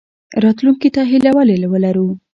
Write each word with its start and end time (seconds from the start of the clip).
راتلونکي 0.43 0.89
ته 0.95 1.01
هیله 1.11 1.31
ولې 1.37 1.67
ولرو؟ 1.71 2.07